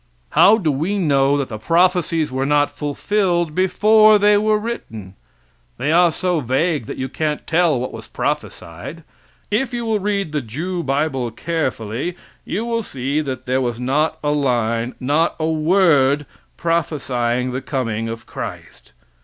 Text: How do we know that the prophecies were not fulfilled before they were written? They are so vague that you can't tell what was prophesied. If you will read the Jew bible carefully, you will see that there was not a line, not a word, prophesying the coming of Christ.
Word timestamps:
How 0.31 0.57
do 0.57 0.71
we 0.71 0.97
know 0.97 1.37
that 1.37 1.49
the 1.49 1.59
prophecies 1.59 2.31
were 2.31 2.43
not 2.43 2.71
fulfilled 2.71 3.53
before 3.53 4.17
they 4.17 4.35
were 4.35 4.57
written? 4.57 5.13
They 5.77 5.91
are 5.91 6.11
so 6.11 6.39
vague 6.39 6.87
that 6.87 6.97
you 6.97 7.07
can't 7.07 7.45
tell 7.45 7.79
what 7.79 7.93
was 7.93 8.07
prophesied. 8.07 9.03
If 9.51 9.75
you 9.75 9.85
will 9.85 9.99
read 9.99 10.31
the 10.31 10.41
Jew 10.41 10.81
bible 10.81 11.29
carefully, 11.29 12.17
you 12.45 12.65
will 12.65 12.81
see 12.81 13.21
that 13.21 13.45
there 13.45 13.61
was 13.61 13.79
not 13.79 14.17
a 14.23 14.31
line, 14.31 14.95
not 14.99 15.35
a 15.39 15.45
word, 15.47 16.25
prophesying 16.57 17.51
the 17.51 17.61
coming 17.61 18.09
of 18.09 18.25
Christ. 18.25 18.93